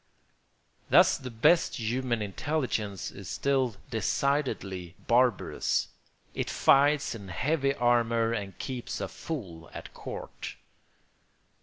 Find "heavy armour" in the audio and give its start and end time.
7.27-8.33